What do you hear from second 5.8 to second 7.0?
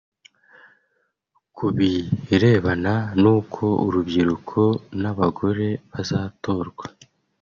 bazatorwa